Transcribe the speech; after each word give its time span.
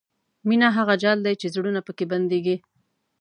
مینه 0.47 0.67
هغه 0.77 0.95
جال 1.03 1.17
دی 1.25 1.33
چې 1.41 1.47
زړونه 1.55 1.79
پکې 1.87 2.05
بندېږي. 2.11 2.55